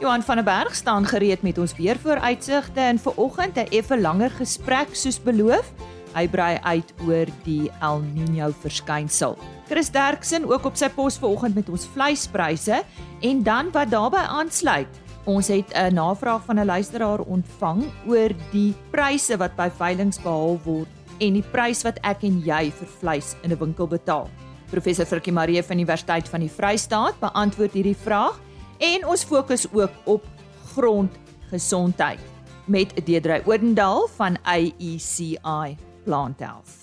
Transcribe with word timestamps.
Johan 0.00 0.22
van 0.22 0.36
der 0.36 0.44
Berg 0.44 0.74
staan 0.74 1.04
gereed 1.04 1.42
met 1.42 1.58
ons 1.58 1.74
weer 1.76 1.98
vooruitsigte 2.00 2.80
en 2.80 2.98
vir 2.98 3.12
oggend 3.20 3.56
'n 3.56 3.68
effe 3.68 4.00
langer 4.00 4.30
gesprek 4.30 4.88
soos 4.96 5.20
beloof. 5.20 5.72
Hy 6.14 6.28
brei 6.28 6.58
uit 6.62 6.92
oor 7.06 7.26
die 7.44 7.70
El 7.80 8.00
Niño 8.00 8.48
verskynsel. 8.60 9.36
Chris 9.68 9.90
Derksen 9.90 10.48
ook 10.48 10.64
op 10.64 10.76
sy 10.76 10.88
pos 10.88 11.18
vanoggend 11.18 11.54
met 11.54 11.68
ons 11.68 11.86
vleispryse 11.86 12.82
en 13.20 13.42
dan 13.42 13.70
wat 13.72 13.90
daarbey 13.90 14.24
aansluit. 14.24 14.88
Ons 15.24 15.48
het 15.48 15.68
'n 15.74 15.94
navraag 15.94 16.44
van 16.44 16.58
'n 16.58 16.66
luisteraar 16.66 17.20
ontvang 17.20 17.84
oor 18.06 18.30
die 18.50 18.74
pryse 18.90 19.36
wat 19.36 19.56
by 19.56 19.70
veilinge 19.70 20.20
behaal 20.22 20.60
word 20.64 20.88
en 21.18 21.32
die 21.32 21.44
prys 21.52 21.82
wat 21.82 21.98
ek 22.02 22.22
en 22.22 22.40
jy 22.40 22.72
vir 22.72 22.88
vleis 23.00 23.36
in 23.42 23.52
'n 23.52 23.58
winkel 23.58 23.86
betaal. 23.86 24.30
Professor 24.70 25.06
Frikkie 25.06 25.32
Marie 25.32 25.62
van 25.62 25.78
Universiteit 25.78 26.28
van 26.28 26.40
die 26.40 26.50
Vrystaat 26.50 27.20
beantwoord 27.20 27.72
hierdie 27.72 27.96
vraag 27.96 28.40
en 28.80 29.06
ons 29.06 29.24
fokus 29.24 29.66
ook 29.72 29.92
op 30.04 30.24
grondgesondheid 30.72 32.20
met 32.64 32.92
Deedrey 33.04 33.42
Odendaal 33.44 34.06
van 34.16 34.38
AECI 34.42 35.76
Plant 36.04 36.40
Health. 36.40 36.76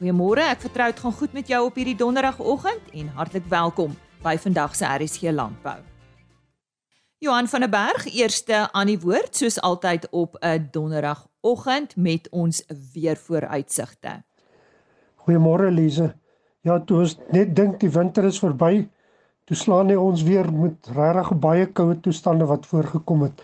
Goeiemôre, 0.00 0.42
ek 0.50 0.64
vertrou 0.64 0.88
dit 0.90 1.00
gaan 1.04 1.14
goed 1.14 1.34
met 1.36 1.46
jou 1.46 1.60
op 1.68 1.76
hierdie 1.78 1.94
donderdagoggend 1.94 2.90
en 2.98 3.12
hartlik 3.14 3.46
welkom 3.52 3.94
by 4.24 4.34
vandag 4.42 4.74
se 4.74 4.88
RSG 4.88 5.30
Landbou. 5.30 5.78
Johan 7.22 7.46
van 7.46 7.62
der 7.62 7.70
Berg, 7.70 8.08
eerste 8.10 8.64
aan 8.72 8.90
die 8.90 8.98
woord 8.98 9.36
soos 9.38 9.60
altyd 9.62 10.08
op 10.10 10.34
'n 10.42 10.68
donderdagoggend 10.74 11.96
met 11.96 12.26
ons 12.30 12.64
weer 12.94 13.16
vooruitsigte. 13.16 14.24
Goeiemôre 15.22 15.70
Lize. 15.70 16.14
Ja, 16.60 16.80
toe 16.80 16.98
ons 16.98 17.16
net 17.30 17.56
dink 17.56 17.80
die 17.80 17.90
winter 17.90 18.24
is 18.24 18.38
verby, 18.38 18.88
toe 19.50 19.56
slaan 19.58 19.90
hy 19.90 19.96
ons 19.98 20.22
weer 20.22 20.46
met 20.54 20.90
regtig 20.94 21.30
baie 21.42 21.66
koue 21.78 21.96
toestande 22.04 22.46
wat 22.46 22.66
voorgekom 22.70 23.24
het. 23.26 23.40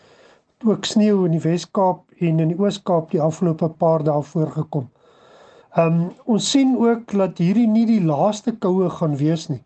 Ook 0.67 0.87
sneeu 0.87 1.25
in 1.27 1.35
die 1.35 1.43
Wes-Kaap 1.43 2.05
en 2.23 2.43
in 2.45 2.53
die 2.53 2.59
Oos-Kaap 2.59 3.11
die 3.11 3.23
afgelope 3.23 3.69
paar 3.83 4.05
dae 4.07 4.23
voorgekom. 4.33 4.87
Ehm 5.77 5.97
um, 5.97 6.05
ons 6.35 6.51
sien 6.51 6.77
ook 6.79 7.13
dat 7.13 7.43
hierdie 7.43 7.67
nie 7.67 7.87
die 7.87 8.05
laaste 8.05 8.55
koue 8.63 8.91
gaan 9.01 9.17
wees 9.19 9.49
nie. 9.51 9.61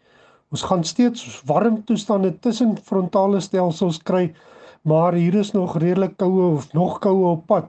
Ons 0.53 0.65
gaan 0.69 0.85
steeds 0.85 1.43
warm 1.49 1.79
toestande 1.89 2.33
tussen 2.45 2.75
frontale 2.89 3.41
stelsels 3.41 4.01
kry, 4.03 4.33
maar 4.83 5.13
hier 5.13 5.35
is 5.41 5.53
nog 5.53 5.79
redelik 5.79 6.17
koue 6.17 6.49
of 6.57 6.73
nog 6.73 6.99
koue 7.05 7.29
op 7.37 7.47
pad. 7.47 7.69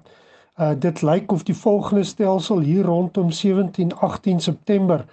Uh 0.59 0.72
dit 0.80 1.02
lyk 1.02 1.31
of 1.31 1.44
die 1.44 1.56
volgende 1.56 2.03
stelsel 2.03 2.59
hier 2.59 2.86
rondom 2.86 3.30
17-18 3.44 4.44
September 4.47 5.06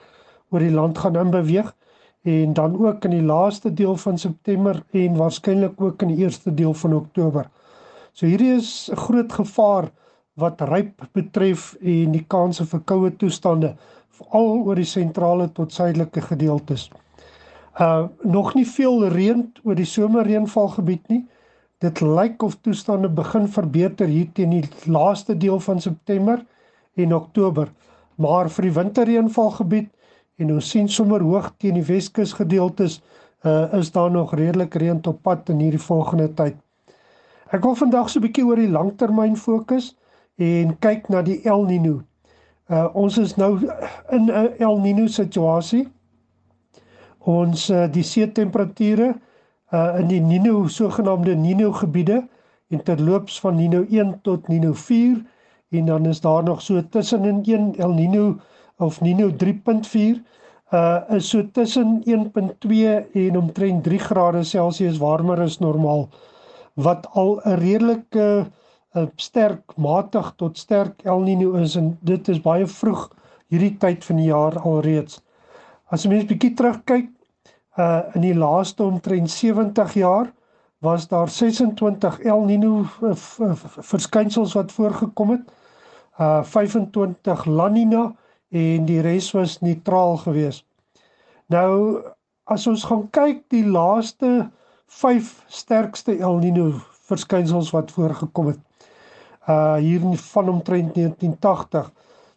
oor 0.50 0.60
die 0.60 0.74
land 0.74 0.98
gaan 0.98 1.16
inbeweeg 1.16 1.74
en 2.22 2.52
dan 2.52 2.86
ook 2.86 3.04
in 3.04 3.10
die 3.10 3.22
laaste 3.22 3.72
deel 3.74 3.96
van 3.96 4.18
September 4.18 4.82
en 4.90 5.16
waarskynlik 5.16 5.80
ook 5.80 6.02
in 6.02 6.08
die 6.08 6.24
eerste 6.24 6.54
deel 6.54 6.74
van 6.74 6.94
Oktober. 6.94 7.48
So 8.12 8.26
hierdie 8.26 8.54
is 8.54 8.90
'n 8.92 8.96
groot 8.96 9.32
gevaar 9.32 9.90
wat 10.34 10.60
ryp 10.60 11.08
betref 11.12 11.76
en 11.80 12.12
die 12.12 12.24
kanse 12.28 12.66
vir 12.66 12.80
koue 12.80 13.16
toestande 13.16 13.76
veral 14.10 14.64
oor 14.66 14.74
die 14.74 14.88
sentrale 14.88 15.48
tot 15.52 15.72
suidelike 15.72 16.20
gedeeltes. 16.20 16.90
Uh 17.80 18.08
nog 18.22 18.54
nie 18.54 18.66
veel 18.66 19.08
reën 19.08 19.52
oor 19.64 19.74
die 19.74 19.88
somerreënvalgebied 19.88 21.08
nie. 21.08 21.26
Dit 21.80 22.00
lyk 22.00 22.42
of 22.42 22.58
toestande 22.60 23.08
begin 23.08 23.48
verbeter 23.48 24.06
hier 24.06 24.28
teen 24.32 24.50
die 24.50 24.68
laaste 24.84 25.36
deel 25.36 25.60
van 25.60 25.80
September 25.80 26.44
en 26.94 27.14
Oktober, 27.14 27.70
maar 28.16 28.50
vir 28.50 28.62
die 28.62 28.74
winterreënvalgebied 28.76 29.88
en 30.40 30.54
ons 30.56 30.70
sien 30.72 30.88
sommer 30.88 31.22
hoog 31.22 31.52
teen 31.60 31.76
die 31.76 31.84
Weskus 31.84 32.32
gedeeltes 32.38 33.00
uh, 33.44 33.68
is 33.76 33.92
daar 33.92 34.10
nog 34.10 34.34
redelik 34.34 34.74
reën 34.74 35.00
op 35.06 35.22
pad 35.22 35.48
in 35.52 35.60
hierdie 35.60 35.80
volgende 35.80 36.28
tyd. 36.34 36.56
Ek 37.50 37.64
wil 37.66 37.74
vandag 37.74 38.08
so 38.08 38.20
'n 38.20 38.24
bietjie 38.26 38.44
oor 38.46 38.60
die 38.60 38.70
langtermyn 38.70 39.36
fokus 39.36 39.94
en 40.38 40.76
kyk 40.78 41.08
na 41.08 41.22
die 41.22 41.40
El 41.44 41.66
Niño. 41.66 42.00
Uh 42.70 42.86
ons 42.94 43.18
is 43.18 43.36
nou 43.36 43.58
in 44.10 44.30
'n 44.30 44.54
El 44.58 44.78
Niño 44.80 45.08
situasie. 45.08 45.88
Ons 47.18 47.70
uh, 47.70 47.86
die 47.92 48.02
see 48.02 48.32
temperature 48.32 49.14
uh 49.72 49.98
in 50.00 50.08
die 50.08 50.20
Niño 50.20 50.68
sogenaamde 50.68 51.34
Niño 51.34 51.72
gebiede 51.72 52.28
en 52.70 52.82
terloops 52.82 53.40
van 53.40 53.56
Niño 53.56 53.84
1 53.90 54.22
tot 54.22 54.48
Niño 54.48 54.72
4 54.74 55.24
en 55.70 55.84
dan 55.86 56.06
is 56.06 56.20
daar 56.20 56.42
nog 56.42 56.62
so 56.62 56.82
tussenin 56.88 57.42
1 57.44 57.74
El 57.76 57.92
Niño 57.94 58.40
of 58.80 59.00
Nino 59.00 59.30
3.4 59.30 60.20
uh 60.72 61.16
is 61.16 61.28
so 61.28 61.42
tussen 61.52 62.02
1.2 62.06 63.12
en 63.12 63.36
omtrent 63.36 63.84
3 63.84 63.98
grade 63.98 64.44
Celsius 64.44 64.98
warmer 64.98 65.40
as 65.40 65.58
normaal 65.58 66.08
wat 66.74 67.06
al 67.12 67.40
'n 67.44 67.56
redelike 67.58 68.26
uh, 68.94 69.06
sterk 69.16 69.76
matig 69.76 70.32
tot 70.36 70.58
sterk 70.58 71.02
El 71.04 71.20
Nino 71.20 71.54
is 71.54 71.76
en 71.76 71.98
dit 72.00 72.28
is 72.28 72.40
baie 72.40 72.66
vroeg 72.66 73.08
hierdie 73.50 73.76
tyd 73.82 74.04
van 74.04 74.16
die 74.16 74.30
jaar 74.30 74.58
alreeds. 74.62 75.20
As 75.90 76.06
'n 76.06 76.12
mens 76.14 76.26
bietjie 76.26 76.54
terugkyk 76.54 77.08
uh 77.78 78.02
in 78.14 78.22
die 78.22 78.34
laaste 78.34 78.82
omtrent 78.82 79.30
70 79.30 79.94
jaar 79.94 80.32
was 80.80 81.08
daar 81.08 81.28
26 81.28 82.20
El 82.20 82.44
Nino 82.44 82.86
uh, 83.02 83.14
verskynsels 83.92 84.54
wat 84.54 84.72
voorgekom 84.72 85.30
het. 85.30 85.52
Uh 86.18 86.42
25 86.42 87.44
La 87.46 87.68
Nina 87.68 88.14
en 88.50 88.86
die 88.86 89.00
res 89.00 89.30
was 89.32 89.60
neutraal 89.62 90.16
geweest. 90.24 90.64
Nou 91.50 92.02
as 92.50 92.66
ons 92.66 92.84
gaan 92.84 93.06
kyk 93.14 93.44
die 93.54 93.64
laaste 93.66 94.50
5 94.90 95.30
sterkste 95.46 96.16
El 96.18 96.40
Niño 96.42 96.72
verskynsels 97.10 97.70
wat 97.74 97.92
voorgekom 97.94 98.50
het. 98.52 98.60
Uh 99.46 99.76
hier 99.82 100.02
van 100.32 100.48
omtrent 100.48 100.94
1980. 100.94 101.92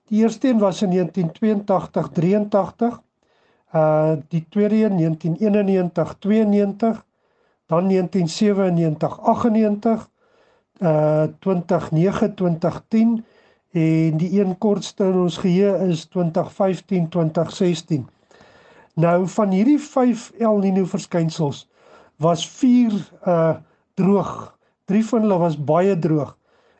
Die 0.09 0.21
eerste 0.21 0.47
een 0.49 0.59
was 0.61 0.81
in 0.81 0.89
1982 0.89 2.09
83. 2.13 3.01
Uh 3.73 4.13
die 4.29 4.45
tweede 4.49 4.75
een 4.75 4.97
1991 4.97 6.15
92, 6.19 7.05
dan 7.65 7.87
1997 7.89 9.19
98, 9.19 10.09
uh 10.79 11.23
2009 11.39 12.35
2010 12.35 13.25
en 13.73 14.17
die 14.21 14.29
een 14.39 14.57
kortste 14.57 15.03
in 15.09 15.15
ons 15.25 15.37
geheue 15.41 15.87
is 15.89 16.05
2015 16.13 17.09
2016. 17.09 18.05
Nou 18.93 19.27
van 19.27 19.49
hierdie 19.49 19.79
5 19.81 20.31
El 20.37 20.59
Niño 20.61 20.85
verskynsels 20.85 21.63
was 22.21 22.45
4 22.49 22.93
uh 23.25 23.55
droog. 23.97 24.53
3 24.85 25.05
van 25.05 25.25
hulle 25.25 25.37
was 25.41 25.57
baie 25.57 25.99
droog. 25.99 26.35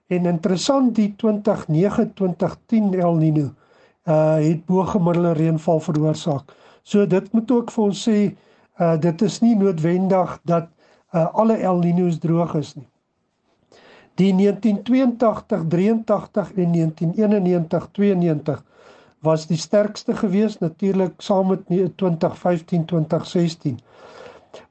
En 0.08 0.26
interessant 0.30 0.94
die 0.96 1.16
2009 1.18 2.14
2010 2.14 2.94
El 2.94 3.18
Niño 3.18 3.50
uh 4.06 4.38
het 4.38 4.66
bo-gemiddelde 4.66 5.34
reënval 5.34 5.80
veroorsaak. 5.80 6.54
So 6.84 7.08
dit 7.08 7.32
moet 7.34 7.52
ook 7.52 7.72
vir 7.72 7.84
ons 7.84 8.08
sê 8.10 8.18
uh 8.78 8.98
dit 9.02 9.22
is 9.22 9.40
nie 9.42 9.56
noodwendig 9.58 10.40
dat 10.46 10.70
uh 11.14 11.26
alle 11.34 11.58
El 11.58 11.82
Niños 11.82 12.22
droog 12.22 12.54
is 12.62 12.76
nie. 12.76 12.93
Die 14.16 14.34
1982, 14.34 15.64
83 15.68 16.54
en 16.54 16.72
1991, 16.72 17.88
92 17.92 18.64
was 19.20 19.48
die 19.48 19.58
sterkste 19.58 20.14
gewees 20.16 20.60
natuurlik 20.60 21.22
saam 21.24 21.48
met 21.48 21.66
2015, 21.68 22.86
2016. 22.86 23.80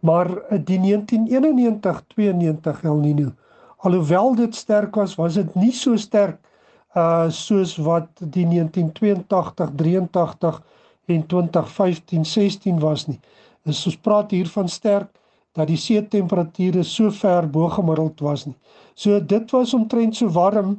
Maar 0.00 0.36
eh, 0.36 0.58
die 0.64 0.78
1991, 0.78 2.02
92 2.14 2.82
El 2.84 3.00
Niño, 3.02 3.32
alhoewel 3.76 4.34
dit 4.34 4.54
sterk 4.54 4.94
was, 4.94 5.14
was 5.14 5.34
dit 5.34 5.54
nie 5.54 5.72
so 5.72 5.96
sterk 5.96 6.38
uh 6.94 7.30
soos 7.32 7.78
wat 7.80 8.08
die 8.20 8.44
1982, 8.46 9.70
83 9.76 10.62
en 11.04 11.26
2015, 11.26 12.24
16 12.24 12.78
was 12.78 13.06
nie. 13.08 13.18
Dis 13.64 13.80
ons 13.88 13.96
praat 13.96 14.30
hier 14.30 14.48
van 14.52 14.68
sterk 14.68 15.08
dat 15.52 15.68
die 15.68 15.76
see 15.76 16.00
temperature 16.08 16.82
so 16.82 17.10
ver 17.10 17.48
bo 17.50 17.68
gemiddeld 17.68 18.20
was 18.20 18.46
nie. 18.46 18.56
So 18.94 19.20
dit 19.20 19.50
was 19.52 19.74
omtrent 19.74 20.16
so 20.16 20.28
warm 20.32 20.78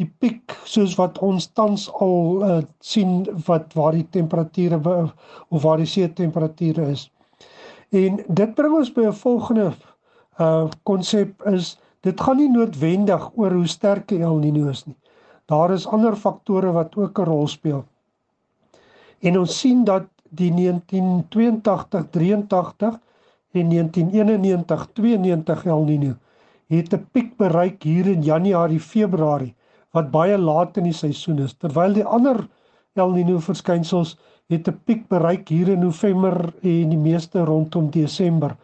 die 0.00 0.08
piek 0.20 0.56
soos 0.64 0.96
wat 0.96 1.18
ons 1.24 1.50
tans 1.56 1.86
al 2.04 2.44
uh, 2.44 2.58
sien 2.80 3.24
wat 3.46 3.74
waar 3.76 3.96
die 3.96 4.06
temperature 4.16 4.80
of 5.48 5.62
waar 5.62 5.80
die 5.80 5.88
see 5.88 6.08
temperature 6.08 6.88
is. 6.88 7.08
En 7.90 8.20
dit 8.28 8.54
bring 8.54 8.76
ons 8.78 8.92
by 8.96 9.08
'n 9.08 9.20
volgende 9.22 9.72
uh 10.40 10.68
konsep 10.88 11.42
is 11.52 11.76
dit 12.00 12.20
gaan 12.20 12.36
nie 12.36 12.48
noodwendig 12.48 13.30
oor 13.36 13.52
hoe 13.52 13.66
sterk 13.66 14.12
El 14.12 14.38
Niño 14.40 14.70
is 14.70 14.86
nie. 14.86 14.96
Daar 15.46 15.72
is 15.74 15.86
ander 15.86 16.16
faktore 16.16 16.72
wat 16.72 16.96
ook 16.96 17.18
'n 17.18 17.24
rol 17.24 17.48
speel. 17.48 17.84
En 19.20 19.38
ons 19.38 19.58
sien 19.58 19.84
dat 19.84 20.06
die 20.30 20.50
1982 20.50 22.06
83 22.10 23.00
en 23.52 23.70
1991-92 23.70 25.66
El 25.66 25.84
Niño 25.84 26.14
het 26.70 26.92
'n 26.94 27.06
piek 27.12 27.36
bereik 27.36 27.82
hier 27.82 28.06
in 28.06 28.22
Januarie, 28.22 28.80
Februarie 28.80 29.54
wat 29.92 30.10
baie 30.10 30.38
laat 30.38 30.76
in 30.76 30.84
die 30.84 30.92
seisoen 30.94 31.38
is 31.38 31.54
terwyl 31.54 31.92
die 31.92 32.04
ander 32.04 32.48
El 32.94 33.10
Niño 33.14 33.38
verskynsels 33.40 34.16
het 34.48 34.68
'n 34.68 34.80
piek 34.84 35.08
bereik 35.08 35.48
hier 35.48 35.68
in 35.68 35.80
November 35.80 36.52
en 36.62 36.88
die 36.88 36.98
meeste 36.98 37.44
rondom 37.44 37.90
Desember. 37.90 38.56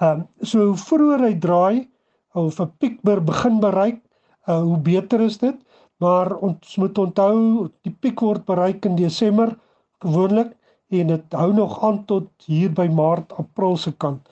Ehm 0.00 0.20
um, 0.20 0.26
so 0.40 0.66
hoe 0.66 0.76
vroeër 0.76 1.20
hy 1.20 1.34
draai 1.38 1.88
of 2.34 2.60
'n 2.60 2.72
piek 2.78 3.02
begin 3.02 3.60
bereik, 3.60 4.00
uh, 4.48 4.60
hoe 4.60 4.78
beter 4.78 5.20
is 5.20 5.38
dit. 5.38 5.56
Maar 5.96 6.36
ons 6.36 6.76
moet 6.76 6.98
onthou 6.98 7.68
die 7.82 7.92
piek 8.00 8.20
word 8.20 8.44
bereik 8.44 8.84
in 8.84 8.96
Desember 8.96 9.58
gewoonlik 10.00 10.56
en 10.90 11.06
dit 11.06 11.34
hou 11.38 11.52
nog 11.54 11.78
aan 11.86 12.04
tot 12.04 12.28
hier 12.46 12.72
by 12.74 12.88
Maart, 12.90 13.32
April 13.38 13.76
se 13.76 13.92
kant. 13.96 14.28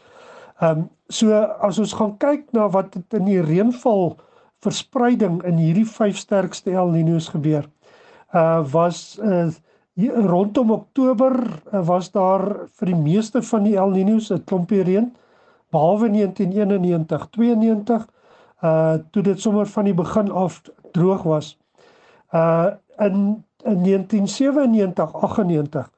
Ehm 0.58 0.78
um, 0.78 0.88
so 1.08 1.32
as 1.64 1.78
ons 1.80 1.94
gaan 1.96 2.18
kyk 2.20 2.50
na 2.52 2.66
wat 2.68 2.94
het 2.94 3.14
in 3.16 3.24
die 3.24 3.40
reënval 3.40 4.18
verspreiding 4.60 5.38
in 5.48 5.56
hierdie 5.56 5.86
vyf 5.88 6.18
sterkste 6.20 6.74
El 6.76 6.90
Niños 6.92 7.30
gebeur. 7.32 7.64
Uh 8.34 8.60
was 8.72 9.18
uh 9.22 9.48
rondom 9.98 10.70
Oktober 10.70 11.32
uh, 11.72 11.80
was 11.86 12.10
daar 12.12 12.44
vir 12.78 12.92
die 12.92 13.00
meeste 13.00 13.42
van 13.42 13.64
die 13.64 13.76
El 13.76 13.94
Niños 13.96 14.30
'n 14.34 14.44
klompie 14.44 14.82
reën 14.82 15.08
behalwe 15.70 16.10
1991, 16.10 17.28
92 17.30 18.06
uh 18.62 18.98
toe 19.10 19.22
dit 19.22 19.40
sommer 19.40 19.66
van 19.66 19.84
die 19.84 19.94
begin 19.94 20.30
af 20.30 20.62
droog 20.92 21.22
was. 21.22 21.56
Uh 22.32 22.76
in 22.98 23.44
in 23.64 23.82
1997, 23.82 25.14
98 25.14 25.90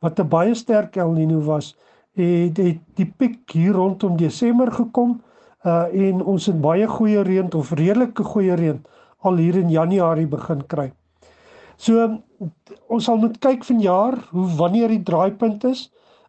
wat 0.00 0.18
'n 0.20 0.28
baie 0.28 0.54
sterk 0.54 0.96
El 0.96 1.12
Niño 1.12 1.40
was, 1.44 1.76
het, 2.14 2.56
het 2.56 2.78
die 2.94 3.12
piek 3.16 3.50
hier 3.50 3.72
rondom 3.72 4.16
Desember 4.16 4.72
gekom 4.72 5.20
uh 5.66 5.86
en 5.92 6.22
ons 6.24 6.46
het 6.46 6.60
baie 6.60 6.86
goeie 6.86 7.22
reën 7.22 7.52
of 7.54 7.72
redelike 7.72 8.24
goeie 8.24 8.54
reën 8.54 8.78
al 9.26 9.36
hier 9.36 9.56
in 9.56 9.70
Januarie 9.70 10.26
begin 10.26 10.66
kry. 10.66 10.92
So 11.76 12.20
ons 12.88 13.04
sal 13.04 13.18
moet 13.18 13.38
kyk 13.42 13.64
vanjaar 13.66 14.18
hoe 14.30 14.46
wanneer 14.58 14.88
die 14.88 15.02
draaipunt 15.02 15.64
is. 15.64 15.88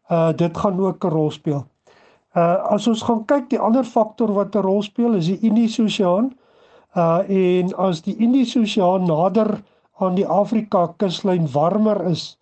Uh 0.09 0.31
dit 0.33 0.57
gaan 0.57 0.79
ook 0.79 1.05
'n 1.05 1.13
rol 1.13 1.31
speel. 1.31 1.65
Uh 2.35 2.73
as 2.73 2.87
ons 2.87 3.01
gaan 3.01 3.25
kyk 3.25 3.49
die 3.49 3.59
ander 3.59 3.83
faktor 3.83 4.33
wat 4.33 4.55
'n 4.55 4.65
rol 4.65 4.81
speel 4.81 5.13
is 5.13 5.25
die 5.25 5.39
Indiese 5.41 5.83
Oseaan. 5.83 6.33
Uh 6.95 7.21
en 7.29 7.75
as 7.77 8.01
die 8.01 8.17
Indiese 8.17 8.59
Oseaan 8.59 9.05
nader 9.05 9.61
aan 9.99 10.15
die 10.15 10.27
Afrika 10.27 10.87
kuslyn 10.97 11.51
warmer 11.51 12.05
is, 12.05 12.38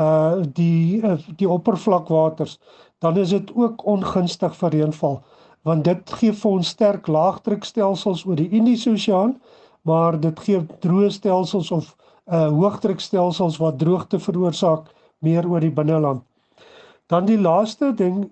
uh 0.00 0.42
die 0.56 1.02
uh, 1.02 1.18
die 1.36 1.48
oppervlakwaters, 1.48 2.58
dan 2.98 3.16
is 3.18 3.30
dit 3.30 3.54
ook 3.54 3.86
ongunstig 3.86 4.56
vir 4.56 4.70
reënval 4.70 5.22
want 5.62 5.84
dit 5.86 6.14
gee 6.18 6.32
vir 6.34 6.50
ons 6.50 6.70
sterk 6.74 7.06
laagdrukstelsels 7.06 8.24
oor 8.26 8.38
die 8.38 8.48
Indiese 8.50 8.90
Oseaan, 8.90 9.36
maar 9.86 10.18
dit 10.20 10.40
gee 10.46 10.62
droë 10.82 11.10
stelsels 11.14 11.70
of 11.74 11.94
uh 12.32 12.48
hoogdrukstelsels 12.54 13.58
wat 13.58 13.78
droogte 13.78 14.18
veroorsaak 14.22 14.90
meer 15.26 15.46
oor 15.50 15.60
die 15.62 15.74
binneland. 15.74 16.22
Dan 17.10 17.26
die 17.26 17.38
laaste 17.38 17.90
ding, 17.98 18.28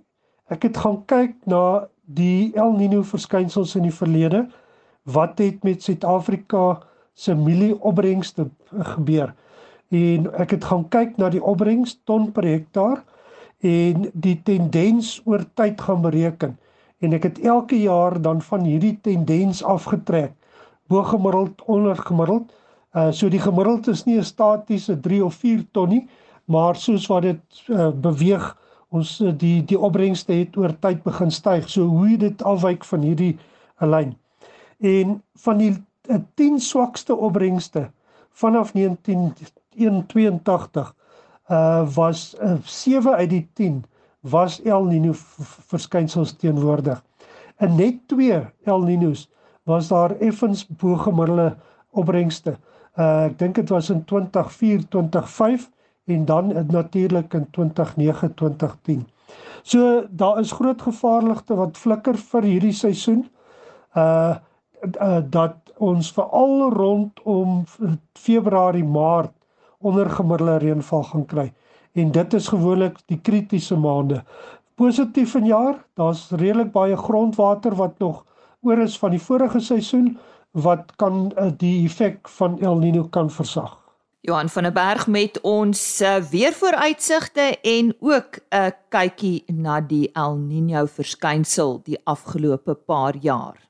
ek 0.50 0.68
het 0.68 0.78
gaan 0.78 1.00
kyk 1.10 1.34
na 1.50 1.86
die 2.06 2.52
El 2.58 2.76
Niño 2.78 3.02
verskynsels 3.06 3.74
in 3.78 3.88
die 3.88 3.94
verlede. 3.94 4.44
Wat 5.10 5.38
het 5.42 5.64
met 5.66 5.82
Suid-Afrika 5.82 6.80
se 7.14 7.34
mielieopbrengste 7.34 8.46
gebeur? 8.94 9.34
En 9.90 10.28
ek 10.38 10.50
het 10.56 10.64
gaan 10.64 10.87
kyk 10.88 11.16
na 11.19 11.28
die 11.31 11.42
opbrengs 11.42 11.96
ton 12.04 12.31
per 12.32 12.46
hektaar 12.46 13.02
en 13.60 14.06
die 14.14 14.37
tendens 14.46 15.19
oor 15.25 15.44
tyd 15.54 15.81
gaan 15.81 16.02
bereken. 16.02 16.56
En 17.00 17.12
ek 17.16 17.22
het 17.22 17.40
elke 17.42 17.76
jaar 17.81 18.20
dan 18.22 18.42
van 18.42 18.64
hierdie 18.64 18.96
tendens 19.02 19.64
afgetrek 19.64 20.32
bo 20.90 21.02
gemiddeld 21.02 21.62
onder 21.66 21.96
gemiddeld. 21.96 22.50
Uh 22.94 23.10
so 23.12 23.28
die 23.28 23.42
gemiddeld 23.42 23.88
is 23.88 24.04
nie 24.04 24.19
'n 24.19 24.25
statiese 24.25 25.00
3 25.00 25.25
of 25.25 25.34
4 25.34 25.66
ton 25.72 25.88
nie 25.88 26.08
maar 26.50 26.76
soos 26.76 27.06
wat 27.06 27.22
dit 27.22 27.62
uh, 27.70 27.90
beweeg 27.94 28.48
ons 28.90 29.12
uh, 29.22 29.31
die 29.38 29.60
die 29.64 29.78
opbrengste 29.78 30.34
het 30.34 30.56
oor 30.58 30.75
tyd 30.82 31.04
begin 31.06 31.31
styg. 31.31 31.69
So 31.70 31.86
hoe 31.86 32.16
dit 32.19 32.43
afwyk 32.43 32.84
van 32.84 33.06
hierdie 33.06 33.36
uh, 33.36 33.86
lyn. 33.86 34.16
En 34.82 35.20
van 35.44 35.62
die 35.62 35.72
uh, 36.10 36.19
10 36.40 36.58
swakste 36.60 37.14
opbrengste 37.14 37.86
vanaf 38.40 38.72
1982 38.72 40.94
uh 41.50 41.94
was 41.94 42.37
uh, 42.42 42.52
7 42.64 43.14
uit 43.14 43.31
die 43.31 43.50
10 43.54 43.84
was 44.20 44.62
El 44.62 44.84
Niño 44.84 45.12
verskynsels 45.70 46.37
teenwoordig. 46.37 47.04
In 47.58 47.75
net 47.76 48.08
2 48.08 48.52
El 48.64 48.84
Niños 48.84 49.28
was 49.69 49.88
daar 49.88 50.16
effens 50.20 50.66
bo 50.66 50.96
gemiddelde 50.96 51.56
opbrengste. 51.90 52.56
Uh 52.94 53.25
ek 53.31 53.38
dink 53.38 53.54
dit 53.54 53.69
was 53.69 53.90
in 53.90 54.04
2004, 54.04 54.88
2005 54.88 55.70
en 56.10 56.25
dan 56.25 56.66
natuurlik 56.70 57.34
in 57.34 57.50
2009, 57.50 58.34
2010. 58.34 59.08
So 59.62 60.06
daar 60.10 60.40
is 60.40 60.52
groot 60.52 60.82
gevaarligte 60.82 61.54
wat 61.54 61.78
flikker 61.78 62.16
vir 62.32 62.43
hierdie 62.43 62.75
seisoen. 62.75 63.28
Uh, 63.94 64.34
uh 65.00 65.21
dat 65.31 65.56
ons 65.77 66.12
veral 66.12 66.73
rondom 66.73 67.65
Februarie, 68.19 68.85
Maart 68.85 69.32
onder 69.79 70.11
gemiddelde 70.11 70.59
reënval 70.59 71.03
gaan 71.03 71.27
kry 71.27 71.53
en 71.93 72.11
dit 72.12 72.35
is 72.35 72.49
gewoonlik 72.49 72.99
die 73.06 73.19
kritiese 73.19 73.77
maande. 73.77 74.23
Positief 74.75 75.35
in 75.35 75.47
jaar, 75.47 75.81
daar's 75.94 76.31
redelik 76.31 76.73
baie 76.73 76.97
grondwater 76.97 77.75
wat 77.75 77.99
nog 77.99 78.25
oor 78.61 78.79
is 78.79 78.99
van 78.99 79.11
die 79.11 79.23
vorige 79.23 79.61
seisoen 79.61 80.19
wat 80.50 80.93
kan 80.97 81.31
uh, 81.38 81.50
die 81.56 81.85
effek 81.85 82.29
van 82.29 82.59
El 82.61 82.81
Niño 82.81 83.09
kan 83.11 83.31
versag. 83.31 83.77
Johan 84.21 84.49
van 84.49 84.62
der 84.62 84.73
Berg 84.73 85.06
met 85.06 85.41
ons 85.41 86.00
uh, 86.00 86.17
weervooruitsigte 86.31 87.59
en 87.62 87.94
ook 88.00 88.38
'n 88.50 88.73
kykie 88.88 89.44
na 89.47 89.81
die 89.81 90.11
El 90.12 90.37
Niño 90.37 90.87
verskynsel 90.87 91.81
die 91.85 91.99
afgelope 92.05 92.75
paar 92.75 93.17
jaar. 93.17 93.69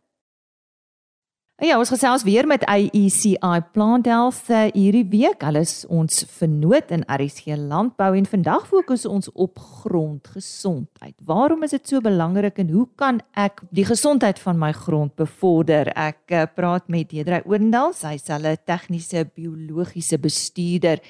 Ja, 1.60 1.74
ons 1.76 1.90
gesels 1.92 2.22
weer 2.24 2.46
met 2.48 2.62
AECI 2.72 3.58
Plant 3.74 4.06
Health 4.08 4.46
hierdie 4.72 5.04
week. 5.12 5.42
Hulle 5.44 5.60
is 5.60 5.82
ons 5.92 6.22
vernoot 6.38 6.88
in 6.88 7.02
RSG 7.04 7.52
Landbou 7.60 8.14
en 8.16 8.24
vandag 8.24 8.64
fokus 8.70 9.04
ons 9.04 9.28
op 9.36 9.60
grondgesondheid. 9.82 11.12
Waarom 11.28 11.66
is 11.68 11.74
dit 11.76 11.92
so 11.92 12.00
belangrik 12.00 12.62
en 12.64 12.72
hoe 12.72 12.86
kan 12.96 13.20
ek 13.36 13.60
die 13.76 13.84
gesondheid 13.84 14.40
van 14.40 14.56
my 14.56 14.72
grond 14.72 15.12
bevorder? 15.20 15.92
Ek 15.92 16.32
uh, 16.32 16.46
praat 16.48 16.88
met 16.88 17.12
Deidre 17.12 17.42
Oendal, 17.44 17.92
sy 17.92 18.16
is 18.16 18.24
'n 18.32 18.56
tegniese 18.64 19.28
biologiese 19.28 20.16
bestuurder. 20.16 21.04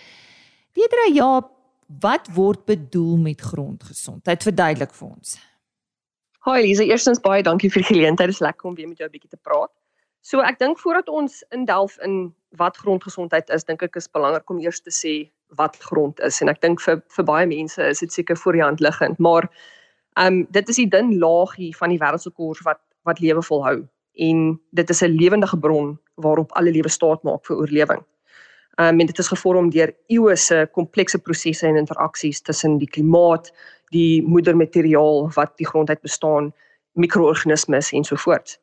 Deidre, 0.74 1.14
ja, 1.14 1.46
wat 2.02 2.26
word 2.34 2.66
bedoel 2.66 3.22
met 3.22 3.40
grondgesondheid? 3.40 4.42
Verduidelik 4.42 4.98
vir 4.98 5.08
ons. 5.14 5.38
Hi 6.42 6.58
Lise, 6.58 6.82
eerstens 6.82 7.20
baie 7.20 7.42
dankie 7.42 7.70
vir 7.70 7.86
die 7.86 7.94
geleentheid. 7.94 8.26
Dit 8.26 8.34
is 8.34 8.42
lekker 8.42 8.66
om 8.66 8.74
weer 8.74 8.88
met 8.88 8.98
jou 8.98 9.06
'n 9.06 9.12
bietjie 9.12 9.30
te 9.30 9.38
praat. 9.38 9.70
So 10.20 10.42
ek 10.44 10.58
dink 10.58 10.78
voordat 10.78 11.08
ons 11.08 11.40
indelf 11.56 11.96
in 12.04 12.34
wat 12.60 12.76
grondgesondheid 12.76 13.50
is, 13.50 13.64
dink 13.64 13.82
ek 13.82 13.96
is 13.96 14.10
belangrik 14.12 14.50
om 14.50 14.60
eers 14.60 14.82
te 14.84 14.92
sê 14.92 15.14
wat 15.58 15.78
grond 15.82 16.20
is 16.26 16.40
en 16.42 16.50
ek 16.52 16.60
dink 16.62 16.82
vir 16.84 17.00
vir 17.16 17.26
baie 17.26 17.46
mense 17.50 17.82
is 17.82 18.02
dit 18.04 18.12
seker 18.12 18.38
voor 18.38 18.58
die 18.58 18.64
hand 18.64 18.84
liggend, 18.84 19.18
maar 19.18 19.48
ehm 20.18 20.26
um, 20.26 20.46
dit 20.50 20.68
is 20.68 20.76
die 20.76 20.90
dun 20.90 21.14
laagie 21.22 21.70
van 21.76 21.90
die 21.94 21.98
wêreldsekors 21.98 22.62
wat 22.66 22.80
wat 23.08 23.20
lewe 23.24 23.42
volhou 23.42 23.78
en 24.28 24.60
dit 24.76 24.90
is 24.90 25.02
'n 25.02 25.16
lewendige 25.16 25.58
bron 25.58 25.98
waarop 26.14 26.52
alle 26.52 26.70
lewe 26.70 26.88
staat 26.88 27.22
maak 27.22 27.46
vir 27.46 27.56
oorlewing. 27.56 28.02
Ehm 28.78 28.94
um, 28.94 29.00
en 29.00 29.06
dit 29.06 29.18
is 29.18 29.28
gevorm 29.28 29.70
deur 29.70 29.94
eeue 30.08 30.36
se 30.36 30.68
komplekse 30.72 31.18
prosesse 31.18 31.66
en 31.66 31.76
interaksies 31.76 32.42
tussen 32.42 32.78
die 32.78 32.88
klimaat, 32.88 33.52
die 33.90 34.22
moedermateriaal 34.22 35.30
wat 35.34 35.56
die 35.56 35.66
grond 35.66 35.88
uit 35.88 36.02
bestaan, 36.02 36.52
mikroorganismes 36.92 37.92
en 37.92 38.04
so 38.04 38.16
voort. 38.16 38.60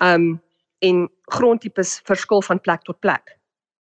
Ehm 0.00 0.22
um, 0.22 0.40
en 0.84 1.08
grondtipes 1.32 2.00
verskil 2.04 2.42
van 2.42 2.60
plek 2.60 2.82
tot 2.82 3.00
plek. 3.00 3.36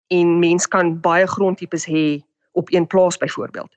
En 0.07 0.39
mens 0.39 0.69
kan 0.69 0.95
baie 1.01 1.27
grondtipes 1.27 1.87
hê 1.91 2.21
op 2.53 2.73
een 2.73 2.87
plaas 2.87 3.17
byvoorbeeld. 3.17 3.73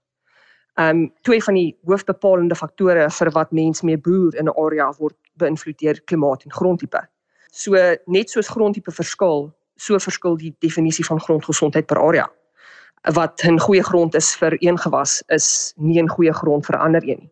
Um, 0.75 1.13
twee 1.21 1.43
van 1.43 1.55
die 1.55 1.77
hoofbepalende 1.87 2.55
faktore 2.55 3.07
vir 3.09 3.31
wat 3.31 3.51
mens 3.55 3.81
mee 3.81 3.97
boer 3.97 4.35
in 4.35 4.49
'n 4.49 4.57
area 4.59 4.91
word 4.97 5.15
beïnvloed 5.39 5.77
deur 5.79 6.01
klimaat 6.03 6.43
en 6.43 6.51
grondtipe. 6.51 7.01
So 7.51 7.95
net 8.05 8.29
soos 8.29 8.47
grondtipe 8.47 8.91
verskil, 8.91 9.53
so 9.75 9.99
verskil 9.99 10.35
die 10.37 10.55
definisie 10.59 11.05
van 11.05 11.19
grondgesondheid 11.19 11.85
per 11.85 11.97
area. 11.97 12.27
Wat 13.13 13.43
'n 13.43 13.59
goeie 13.59 13.83
grond 13.83 14.15
is 14.15 14.35
vir 14.35 14.57
een 14.59 14.77
gewas 14.77 15.23
is 15.27 15.73
nie 15.77 16.01
'n 16.01 16.09
goeie 16.09 16.33
grond 16.33 16.65
vir 16.65 16.75
'n 16.75 16.81
ander 16.81 17.03
een 17.03 17.19
nie. 17.19 17.31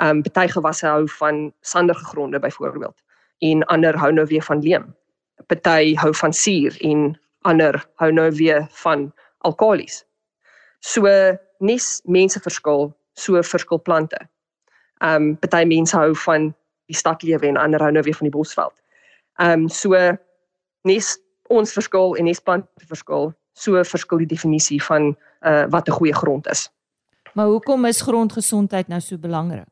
Um, 0.00 0.22
party 0.22 0.48
gewasse 0.48 0.86
hou 0.86 1.08
van 1.08 1.52
sandige 1.60 2.04
gronde 2.04 2.38
byvoorbeeld 2.38 3.02
en 3.38 3.64
ander 3.64 3.98
hou 3.98 4.12
nou 4.12 4.26
weer 4.26 4.42
van 4.42 4.60
leem 4.60 4.94
party 5.46 5.94
hou 5.94 6.12
van 6.14 6.32
suur 6.32 6.76
en 6.80 7.20
ander 7.42 7.78
hou 8.00 8.10
nou 8.12 8.30
weer 8.38 8.66
van 8.84 9.12
alkalies. 9.38 10.04
So 10.80 11.08
nes 11.58 12.00
mense 12.04 12.40
verskil, 12.40 12.92
so 13.14 13.42
verskil 13.42 13.78
plante. 13.78 14.18
Um, 15.02 15.36
party 15.36 15.64
mense 15.66 15.96
hou 15.96 16.14
van 16.24 16.52
die 16.90 16.96
stadlewe 16.96 17.46
en 17.48 17.56
ander 17.56 17.82
hou 17.82 17.90
nou 17.90 18.02
weer 18.02 18.16
van 18.18 18.28
die 18.30 18.36
bosveld. 18.36 18.74
Um, 19.42 19.68
so 19.68 19.98
nes 20.88 21.16
ons 21.52 21.72
verskil 21.72 22.16
en 22.16 22.28
nes 22.28 22.40
plante 22.40 22.86
verskil, 22.88 23.32
so 23.52 23.82
verskil 23.84 24.22
die 24.22 24.32
definisie 24.34 24.80
van 24.82 25.12
uh 25.42 25.66
wat 25.70 25.88
'n 25.88 25.98
goeie 25.98 26.14
grond 26.14 26.46
is. 26.46 26.70
Maar 27.34 27.46
hoekom 27.46 27.84
is 27.84 28.00
grondgesondheid 28.00 28.88
nou 28.88 29.00
so 29.00 29.18
belangrik? 29.18 29.68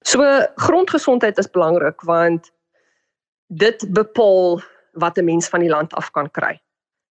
So 0.00 0.22
grondgesondheid 0.56 1.38
is 1.38 1.50
belangrik 1.50 2.00
want 2.00 2.50
dit 3.46 3.86
bepaal 3.90 4.62
wat 4.96 5.18
'n 5.18 5.24
mens 5.24 5.48
van 5.48 5.60
die 5.60 5.68
land 5.68 5.94
af 5.94 6.10
kan 6.10 6.30
kry. 6.30 6.60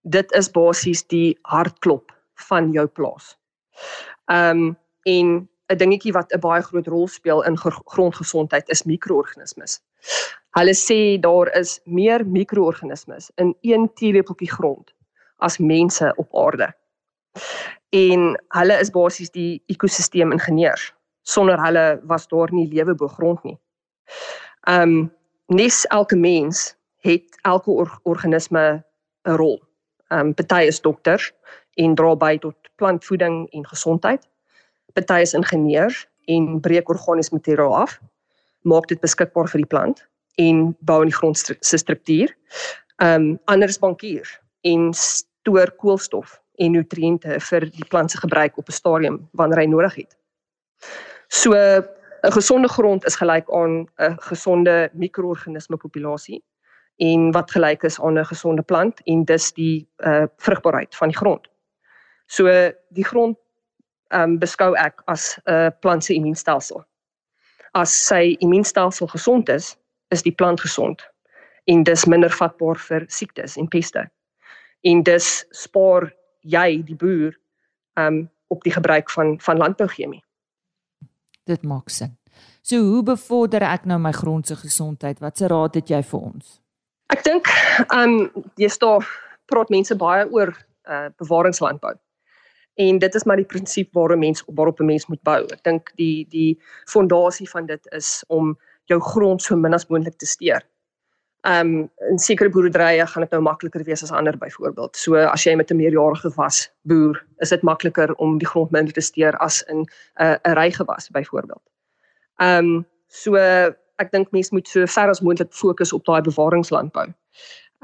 Dit 0.02 0.32
is 0.32 0.52
basies 0.52 1.08
die 1.08 1.38
hartklop 1.42 2.12
van 2.50 2.72
jou 2.72 2.88
plaas. 2.88 3.38
Ehm 4.26 4.58
um, 4.58 4.78
en 5.04 5.50
'n 5.68 5.78
dingetjie 5.78 6.14
wat 6.14 6.34
'n 6.34 6.40
baie 6.40 6.62
groot 6.62 6.88
rol 6.88 7.08
speel 7.08 7.44
in 7.44 7.58
grondgesondheid 7.86 8.70
is 8.70 8.84
mikroorganismes. 8.84 9.82
Hulle 10.58 10.74
sê 10.74 11.20
daar 11.20 11.58
is 11.58 11.80
meer 11.84 12.28
mikroorganismes 12.28 13.32
in 13.36 13.56
een 13.62 13.94
teelepeltjie 13.94 14.52
grond 14.52 14.94
as 15.38 15.58
mense 15.58 16.14
op 16.16 16.36
aarde. 16.36 16.74
En 17.90 18.44
hulle 18.48 18.80
is 18.80 18.90
basies 18.90 19.32
die 19.32 19.64
ekosisteem 19.66 20.32
ingenieurs. 20.32 20.94
Sonder 21.22 21.62
hulle 21.64 22.00
was 22.04 22.28
daar 22.28 22.54
nie 22.54 22.68
lewe 22.68 22.96
bo 22.96 23.08
grond 23.08 23.44
nie. 23.44 23.60
Ehm 24.68 24.82
um, 24.82 25.14
nes 25.48 25.86
elke 25.86 26.16
mens 26.16 26.76
het 27.06 27.40
elke 27.42 27.72
or 27.72 28.00
organisme 28.04 28.84
'n 29.24 29.36
rol. 29.36 29.62
Ehm 30.08 30.20
um, 30.20 30.34
party 30.34 30.64
is 30.68 30.82
dokters 30.82 31.32
en 31.74 31.96
dra 31.96 32.16
by 32.16 32.38
tot 32.38 32.56
plantvoeding 32.76 33.50
en 33.52 33.68
gesondheid. 33.68 34.28
Party 34.94 35.22
is 35.22 35.34
ingenieurs 35.34 36.08
en 36.26 36.60
breek 36.60 36.90
organiese 36.90 37.34
materiaal 37.34 37.76
af, 37.76 38.00
maak 38.62 38.88
dit 38.88 39.00
beskikbaar 39.00 39.50
vir 39.50 39.62
die 39.62 39.72
plant 39.74 40.08
en 40.36 40.78
bou 40.80 41.02
in 41.02 41.10
die 41.10 41.18
grond 41.18 41.38
se 41.60 41.78
struktuur. 41.78 42.36
Ehm 43.02 43.22
um, 43.22 43.40
ander 43.46 43.70
is 43.70 43.80
bankiers 43.80 44.40
en 44.62 44.94
stoor 44.94 45.72
koolstof 45.78 46.42
en 46.56 46.72
nutriënte 46.72 47.40
vir 47.50 47.70
die 47.70 47.86
plant 47.90 48.12
se 48.12 48.18
gebruik 48.18 48.58
op 48.58 48.70
'n 48.70 48.80
stadium 48.82 49.30
wanneer 49.32 49.60
hy 49.60 49.66
nodig 49.66 49.96
het. 49.96 50.18
So 51.28 51.54
'n 51.54 52.32
gesonde 52.32 52.68
grond 52.68 53.06
is 53.06 53.16
gelyk 53.16 53.50
aan 53.50 53.88
'n 54.00 54.18
gesonde 54.18 54.90
mikroorganisme 54.94 55.78
populasie 55.78 56.44
en 56.98 57.32
wat 57.32 57.52
gelyk 57.52 57.84
is 57.84 58.00
aan 58.02 58.20
'n 58.20 58.26
gesonde 58.26 58.62
plant 58.62 59.02
en 59.04 59.26
dis 59.26 59.52
die 59.54 59.88
uh 59.98 60.26
vrugbaarheid 60.38 60.96
van 60.96 61.08
die 61.08 61.18
grond. 61.18 61.48
So 62.26 62.48
die 62.90 63.06
grond 63.06 63.38
ehm 64.08 64.22
um, 64.22 64.40
beskou 64.40 64.76
ek 64.76 65.02
as 65.06 65.40
'n 65.46 65.52
uh, 65.52 65.70
plant 65.80 66.04
se 66.04 66.14
immuunstelsel. 66.14 66.86
As 67.72 68.06
sy 68.06 68.36
immuunstelsel 68.40 69.08
gesond 69.08 69.50
is, 69.50 69.78
is 70.10 70.22
die 70.22 70.36
plant 70.36 70.62
gesond 70.62 71.10
en 71.64 71.84
dis 71.84 72.06
minder 72.06 72.30
vatbaar 72.30 72.78
vir 72.78 73.06
siektes 73.08 73.58
en 73.58 73.68
peste. 73.68 74.10
En 74.82 75.04
dis 75.04 75.46
spaar 75.50 76.14
jy 76.42 76.84
die 76.84 76.96
boer 76.96 77.34
ehm 77.98 78.08
um, 78.08 78.30
op 78.48 78.64
die 78.64 78.74
gebruik 78.74 79.10
van 79.10 79.40
van 79.40 79.58
landbouchemie. 79.58 80.24
Dit 81.44 81.64
maak 81.64 81.90
sin. 81.90 82.18
So 82.62 82.78
hoe 82.78 83.04
bevorder 83.04 83.62
ek 83.62 83.86
nou 83.86 84.00
my 84.00 84.12
grond 84.12 84.48
se 84.48 84.56
gesondheid? 84.56 85.20
Watse 85.20 85.48
raad 85.48 85.76
het 85.76 85.90
jy 85.90 86.04
vir 86.04 86.20
ons? 86.20 86.62
Ek 87.14 87.24
dink 87.24 87.50
ehm 87.94 88.02
um, 88.02 88.46
jy 88.58 88.70
staan 88.70 89.06
praat 89.52 89.70
mense 89.70 89.96
baie 89.96 90.26
oor 90.34 90.54
uh 90.90 91.10
bewaringslandbou. 91.22 91.94
En 92.76 93.00
dit 93.00 93.16
is 93.16 93.24
maar 93.24 93.40
die 93.40 93.48
prinsip 93.48 93.94
waarop 93.94 94.20
mens 94.20 94.44
waarop 94.46 94.80
'n 94.80 94.86
mens 94.86 95.06
moet 95.08 95.22
bou. 95.24 95.42
Ek 95.54 95.64
dink 95.64 95.92
die 95.96 96.26
die 96.30 96.60
fondasie 96.86 97.50
van 97.50 97.66
dit 97.66 97.88
is 97.92 98.24
om 98.28 98.58
jou 98.86 99.00
grond 99.00 99.42
so 99.42 99.56
min 99.56 99.74
as 99.74 99.88
moontlik 99.88 100.18
te 100.18 100.26
steur. 100.26 100.62
Ehm 101.46 101.68
um, 101.68 101.90
in 102.10 102.20
sekere 102.20 102.50
boerderye 102.50 103.06
gaan 103.08 103.22
dit 103.22 103.32
nou 103.32 103.42
makliker 103.42 103.84
wees 103.84 104.04
as 104.04 104.12
ander 104.12 104.38
byvoorbeeld. 104.38 104.96
So 104.96 105.16
as 105.16 105.44
jy 105.44 105.56
met 105.56 105.72
'n 105.72 105.78
meerjarige 105.78 106.30
gewas 106.30 106.72
boer, 106.82 107.26
is 107.40 107.50
dit 107.50 107.62
makliker 107.62 108.14
om 108.16 108.38
die 108.38 108.48
grond 108.48 108.72
minder 108.72 108.94
te 108.94 109.02
steur 109.02 109.38
as 109.38 109.62
in 109.62 109.80
'n 109.80 109.88
uh, 110.22 110.38
'n 110.44 110.58
rygewas 110.58 111.10
byvoorbeeld. 111.10 111.64
Ehm 112.40 112.66
um, 112.66 112.86
so 113.08 113.36
ek 114.02 114.12
dink 114.12 114.32
mense 114.32 114.54
moet 114.56 114.68
so 114.68 114.88
ver 114.88 115.10
as 115.10 115.22
moontlik 115.22 115.54
fokus 115.54 115.94
op 115.94 116.06
daai 116.06 116.22
bewaringslandbou. 116.22 117.08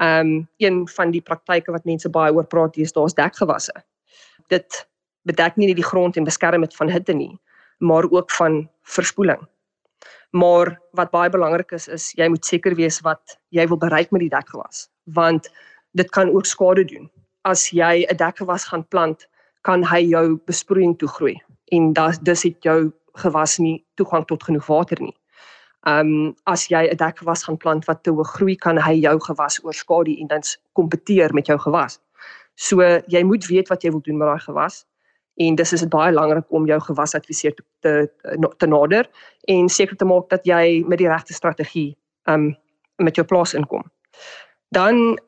Ehm 0.02 0.26
um, 0.26 0.48
een 0.58 0.88
van 0.88 1.10
die 1.10 1.22
praktyke 1.22 1.72
wat 1.72 1.84
mense 1.84 2.08
baie 2.08 2.32
oor 2.32 2.46
praat 2.46 2.76
is 2.76 2.92
daar's 2.92 3.14
dekgewasse. 3.14 3.72
Dit 4.48 4.86
bedek 5.28 5.56
nie 5.56 5.66
net 5.66 5.76
die 5.76 5.86
grond 5.86 6.16
en 6.16 6.24
beskerm 6.24 6.60
dit 6.60 6.76
van 6.76 6.90
hitte 6.90 7.12
nie, 7.14 7.38
maar 7.78 8.08
ook 8.10 8.30
van 8.30 8.68
verspoeling. 8.82 9.48
Maar 10.30 10.80
wat 10.92 11.10
baie 11.10 11.30
belangrik 11.30 11.72
is 11.72 11.88
is 11.88 12.12
jy 12.16 12.28
moet 12.28 12.44
seker 12.44 12.74
wees 12.74 13.00
wat 13.00 13.38
jy 13.50 13.66
wil 13.68 13.78
bereik 13.78 14.10
met 14.10 14.24
die 14.24 14.32
dekgewas, 14.32 14.88
want 15.04 15.50
dit 15.92 16.10
kan 16.10 16.30
ook 16.32 16.46
skade 16.46 16.84
doen. 16.84 17.10
As 17.44 17.70
jy 17.70 18.06
'n 18.08 18.16
dekgewas 18.16 18.64
gaan 18.64 18.88
plant, 18.88 19.28
kan 19.62 19.84
hy 19.84 20.00
jou 20.10 20.40
besproeiing 20.46 20.98
toegroei 20.98 21.36
en 21.72 21.92
dan 21.92 22.16
dis 22.22 22.42
het 22.42 22.62
jou 22.62 22.92
gewas 23.14 23.58
nie 23.58 23.84
toegang 23.94 24.24
tot 24.26 24.42
genoeg 24.42 24.66
water 24.66 25.00
nie. 25.00 25.14
Ehm 25.82 26.06
um, 26.06 26.34
as 26.46 26.68
jy 26.70 26.88
'n 26.90 26.96
dekgewas 26.96 27.44
gaan 27.44 27.56
plant 27.56 27.84
wat 27.84 28.02
te 28.02 28.10
hoog 28.10 28.30
groei, 28.36 28.56
kan 28.56 28.78
hy 28.78 28.94
jou 29.02 29.20
gewas 29.20 29.58
oorskadu 29.64 30.14
en 30.20 30.26
dan 30.26 30.42
kompeteer 30.72 31.34
met 31.34 31.46
jou 31.46 31.58
gewas. 31.58 32.00
So 32.54 32.82
jy 33.06 33.22
moet 33.24 33.46
weet 33.46 33.68
wat 33.68 33.82
jy 33.82 33.90
wil 33.90 34.00
doen 34.00 34.16
met 34.16 34.28
daai 34.28 34.40
gewas 34.40 34.84
en 35.36 35.54
dis 35.54 35.72
is 35.72 35.80
dit 35.80 35.90
baie 35.90 36.12
belangrik 36.12 36.44
om 36.48 36.66
jou 36.66 36.80
gewasadviseur 36.80 37.54
te, 37.54 37.64
te 37.80 38.10
te 38.56 38.66
nader 38.66 39.08
en 39.48 39.68
seker 39.68 39.96
te 39.96 40.04
maak 40.04 40.28
dat 40.28 40.44
jy 40.44 40.84
met 40.86 40.98
die 40.98 41.08
regte 41.08 41.34
strategie 41.34 41.96
um 42.28 42.56
met 42.96 43.16
jou 43.16 43.26
plaas 43.26 43.54
inkom. 43.54 43.82
Dan 44.68 45.18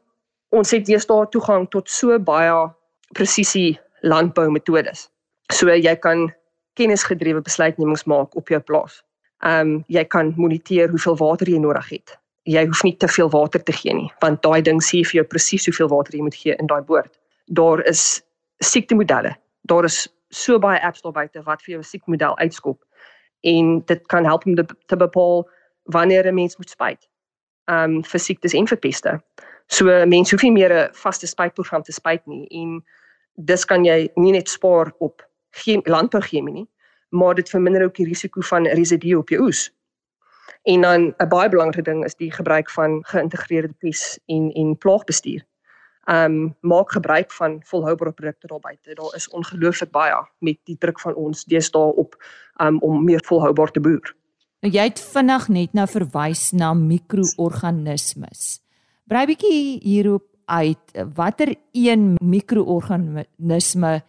ons 0.51 0.71
het 0.71 0.87
staan 1.01 1.29
toegang 1.31 1.69
tot 1.71 1.91
so 1.91 2.19
baie 2.19 2.71
presisie 3.13 3.81
landboumetodes. 4.03 5.09
So 5.53 5.69
jy 5.69 5.97
kan 5.97 6.33
kennisgedrewe 6.75 7.43
besluitnemings 7.43 8.05
maak 8.05 8.37
op 8.37 8.49
jou 8.49 8.61
plaas. 8.61 9.03
Um 9.45 9.85
jy 9.89 10.05
kan 10.05 10.35
moniteer 10.37 10.89
hoeveel 10.89 11.17
water 11.17 11.49
jy 11.49 11.59
nodig 11.59 11.89
het. 11.89 12.19
Jy 12.45 12.67
hoef 12.67 12.83
nie 12.83 12.97
te 12.97 13.09
veel 13.09 13.31
water 13.31 13.63
te 13.63 13.73
gee 13.73 13.95
nie, 13.95 14.11
want 14.21 14.43
daai 14.43 14.63
ding 14.63 14.81
sê 14.83 15.05
vir 15.05 15.21
jou 15.21 15.25
presies 15.25 15.67
hoeveel 15.67 15.89
water 15.89 16.15
jy 16.15 16.23
moet 16.23 16.35
gee 16.35 16.57
in 16.59 16.67
daai 16.67 16.83
boord. 16.83 17.13
Daar 17.47 17.81
is 17.89 18.23
siektemodelle 18.61 19.37
daar 19.65 19.85
is 19.85 20.09
so 20.29 20.59
baie 20.59 20.81
apps 20.83 21.01
daar 21.01 21.13
buite 21.13 21.43
wat 21.43 21.63
vir 21.63 21.73
jou 21.73 21.81
'n 21.81 21.85
siekmodel 21.85 22.39
uitskop 22.39 22.85
en 23.41 23.81
dit 23.87 24.07
kan 24.07 24.25
help 24.25 24.47
om 24.47 24.55
te 24.87 24.97
bepaal 24.97 25.49
wanneer 25.83 26.27
'n 26.27 26.35
mens 26.35 26.57
moet 26.57 26.71
spuit. 26.71 27.09
Um 27.65 28.05
vir 28.05 28.21
siektes 28.21 28.55
en 28.55 28.67
vir 28.67 28.79
peste. 28.79 29.23
So 29.67 30.07
mense 30.07 30.31
hoef 30.31 30.43
nie 30.43 30.53
meer 30.53 30.73
'n 30.73 30.93
vaste 30.93 31.27
spuitprogram 31.27 31.83
te 31.83 31.93
spuit 31.93 32.27
nie 32.27 32.47
en 32.51 32.85
dis 33.35 33.65
kan 33.65 33.85
jy 33.85 34.11
nie 34.17 34.33
net 34.33 34.49
spaar 34.49 34.93
op 34.99 35.23
landbouchemie 35.85 36.53
nie, 36.53 36.69
maar 37.15 37.35
dit 37.35 37.51
verminder 37.51 37.85
ook 37.85 37.95
die 37.95 38.07
risiko 38.07 38.41
van 38.41 38.67
residue 38.67 39.19
op 39.19 39.29
jou 39.29 39.47
oes. 39.47 39.71
En 40.63 40.81
dan 40.81 41.15
'n 41.19 41.29
baie 41.29 41.49
belangrike 41.49 41.91
ding 41.91 42.05
is 42.05 42.15
die 42.15 42.33
gebruik 42.33 42.71
van 42.71 43.05
geïntegreerde 43.05 43.75
pes 43.79 44.19
en 44.27 44.53
en 44.53 44.79
plaagbestuur 44.79 45.45
um 46.05 46.55
maak 46.61 46.93
gebruik 46.93 47.33
van 47.33 47.61
volhoubare 47.65 48.13
produkte 48.13 48.47
daar 48.47 48.61
buite. 48.61 48.95
Daar 48.95 49.15
is 49.15 49.29
ongelooflik 49.29 49.91
baie 49.91 50.27
met 50.39 50.59
die 50.65 50.77
druk 50.79 51.01
van 51.01 51.15
ons 51.15 51.45
deesdae 51.45 51.95
op 51.95 52.17
um 52.61 52.79
om 52.81 53.05
meer 53.05 53.25
volhoubaar 53.25 53.71
te 53.71 53.81
boer. 53.81 54.15
Nou 54.61 54.73
jy 54.73 54.85
het 54.89 55.01
vinnig 55.01 55.49
net 55.49 55.73
nou 55.73 55.87
verwys 55.89 56.51
na 56.53 56.75
mikroorganismes. 56.75 58.61
Brei 59.05 59.27
bietjie 59.27 59.81
hierop 59.83 60.25
uit 60.45 61.05
watter 61.15 61.55
een 61.73 62.15
mikroorganisme 62.21 64.03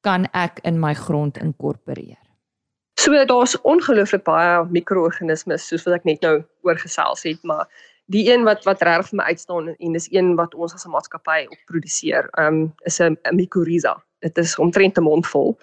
kan 0.00 0.28
ek 0.32 0.60
in 0.64 0.80
my 0.80 0.94
grond 0.94 1.38
inkorporeer? 1.38 2.27
So 2.98 3.14
daar's 3.24 3.54
ongelooflik 3.62 4.24
baie 4.26 4.64
mikroorganismes 4.74 5.68
soos 5.70 5.84
wat 5.86 6.00
ek 6.00 6.06
net 6.08 6.24
nou 6.26 6.40
oorgesels 6.66 7.22
het, 7.22 7.38
maar 7.46 7.68
die 8.10 8.24
een 8.26 8.42
wat 8.48 8.64
wat 8.66 8.82
reg 8.82 9.06
vir 9.06 9.20
my 9.20 9.28
uitstaan 9.30 9.68
en 9.76 9.94
dis 9.94 10.08
een 10.10 10.32
wat 10.40 10.56
ons 10.58 10.74
as 10.74 10.86
'n 10.86 10.90
maatskappy 10.90 11.44
op 11.46 11.60
produseer. 11.70 12.26
Um 12.42 12.74
is 12.90 12.98
'n 13.00 13.14
mycorrhiza. 13.30 13.94
Dit 14.20 14.38
is 14.38 14.58
omtrent 14.58 14.98
'n 14.98 15.06
mond 15.06 15.26
vol. 15.26 15.56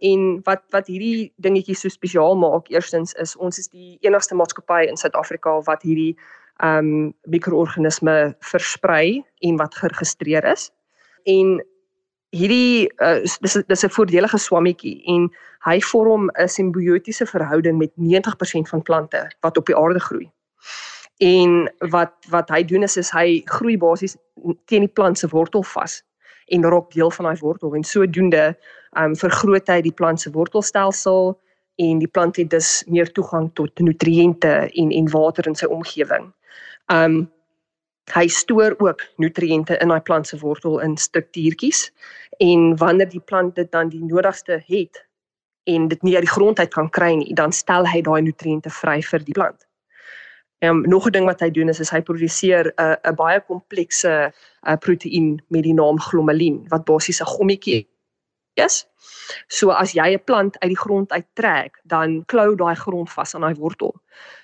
En 0.00 0.40
wat 0.44 0.62
wat 0.70 0.86
hierdie 0.86 1.32
dingetjie 1.36 1.76
so 1.76 1.88
spesiaal 1.88 2.36
maak, 2.36 2.70
eerstens 2.70 3.12
is 3.12 3.36
ons 3.36 3.58
is 3.58 3.68
die 3.68 3.98
enigste 4.00 4.34
maatskappy 4.34 4.88
in 4.88 4.96
Suid-Afrika 4.96 5.60
wat 5.60 5.82
hierdie 5.82 6.16
um 6.62 7.14
mikroorganisme 7.22 8.34
versprei 8.40 9.24
en 9.40 9.56
wat 9.56 9.74
geregistreer 9.74 10.44
is. 10.44 10.70
En 11.24 11.60
hierdie 12.34 12.88
uh, 13.00 13.20
dis 13.40 13.56
dis 13.66 13.84
'n 13.84 13.94
voordelige 13.96 14.38
swammetjie 14.38 15.02
en 15.14 15.28
hy 15.64 15.80
vorm 15.80 16.30
'n 16.30 16.48
simbiotiese 16.48 17.26
verhouding 17.26 17.78
met 17.78 17.92
90% 17.96 18.68
van 18.68 18.82
plante 18.82 19.30
wat 19.40 19.56
op 19.56 19.66
die 19.66 19.76
aarde 19.76 20.00
groei 20.00 20.30
en 21.18 21.72
wat 21.78 22.12
wat 22.30 22.48
hy 22.48 22.64
doen 22.64 22.82
is 22.82 22.96
is 22.96 23.10
hy 23.10 23.42
groei 23.44 23.78
basies 23.78 24.16
teen 24.66 24.86
die 24.86 24.94
plant 24.94 25.18
se 25.18 25.28
wortel 25.28 25.62
vas 25.62 26.02
en 26.46 26.64
raak 26.64 26.92
deel 26.92 27.10
van 27.10 27.24
daai 27.24 27.40
wortel 27.40 27.74
en 27.74 27.84
sodoende 27.84 28.56
um, 28.96 29.16
vergroot 29.16 29.68
hy 29.68 29.80
die 29.80 29.92
plant 29.92 30.20
se 30.20 30.30
wortelstelsel 30.30 31.36
en 31.78 31.98
die 32.02 32.10
plant 32.10 32.36
het 32.36 32.50
dus 32.50 32.82
meer 32.86 33.10
toegang 33.12 33.50
tot 33.54 33.82
nutriënte 33.84 34.54
en 34.82 34.90
en 34.90 35.10
water 35.12 35.46
in 35.46 35.54
sy 35.58 35.68
omgewing. 35.70 36.32
Um, 36.92 37.28
hy 38.12 38.26
stoor 38.28 38.74
ook 38.78 39.02
nutriënte 39.16 39.78
in 39.82 39.88
daai 39.88 40.00
plant 40.00 40.26
se 40.26 40.38
wortel 40.38 40.80
in 40.80 40.96
struktuurtjies 40.96 41.92
en 42.38 42.76
wanneer 42.76 43.08
die 43.08 43.20
plant 43.20 43.54
dit 43.54 43.70
dan 43.72 43.88
die 43.88 44.04
nodigste 44.04 44.62
het 44.66 45.04
en 45.68 45.88
dit 45.88 46.02
nie 46.02 46.14
uit 46.14 46.24
die 46.24 46.32
grond 46.32 46.58
uit 46.58 46.72
kan 46.72 46.88
kry 46.90 47.14
nie, 47.14 47.34
dan 47.34 47.52
stel 47.52 47.86
hy 47.86 48.00
daai 48.02 48.22
nutriënte 48.22 48.70
vry 48.72 49.00
vir 49.02 49.24
die 49.24 49.36
plant. 49.36 49.68
Ehm 50.58 50.76
um, 50.76 50.88
nog 50.90 51.06
'n 51.06 51.12
ding 51.12 51.26
wat 51.26 51.40
hy 51.40 51.50
doen 51.50 51.68
is, 51.68 51.80
is 51.80 51.90
hy 51.90 52.00
produseer 52.00 52.66
'n 52.66 52.82
uh, 52.82 52.96
'n 53.10 53.14
baie 53.14 53.40
komplekse 53.40 54.32
uh, 54.66 54.76
proteïen 54.76 55.38
met 55.48 55.62
die 55.62 55.74
naam 55.74 56.00
glomalien 56.00 56.64
wat 56.68 56.84
basies 56.84 57.20
'n 57.20 57.30
gommetjie 57.36 57.86
is. 58.54 58.86
So 59.46 59.70
as 59.70 59.92
jy 59.92 60.14
'n 60.14 60.24
plant 60.24 60.58
uit 60.58 60.70
die 60.70 60.82
grond 60.84 61.12
uittrek, 61.12 61.78
dan 61.84 62.24
klou 62.26 62.56
daai 62.56 62.74
grond 62.74 63.10
vas 63.10 63.34
aan 63.34 63.40
daai 63.40 63.54
wortel. 63.54 63.94